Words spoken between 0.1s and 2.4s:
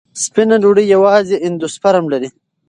سپینه ډوډۍ یوازې اندوسپرم لري.